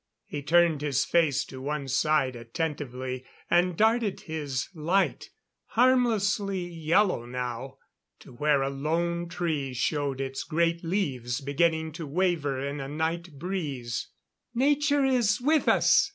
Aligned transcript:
He 0.25 0.41
turned 0.41 0.81
his 0.81 1.05
face 1.05 1.45
to 1.45 1.61
one 1.61 1.87
side 1.87 2.35
attentively, 2.35 3.23
and 3.51 3.77
darted 3.77 4.21
his 4.21 4.67
light 4.73 5.29
harmlessly 5.65 6.65
yellow 6.67 7.27
now 7.27 7.77
to 8.21 8.33
where 8.33 8.63
a 8.63 8.71
lone 8.71 9.29
tree 9.29 9.75
showed 9.75 10.19
its 10.19 10.43
great 10.43 10.83
leaves 10.83 11.39
beginning 11.39 11.91
to 11.91 12.07
waver 12.07 12.59
in 12.67 12.79
a 12.81 12.87
night 12.87 13.37
breeze. 13.37 14.07
"Nature 14.55 15.05
is 15.05 15.39
with 15.39 15.67
us! 15.67 16.09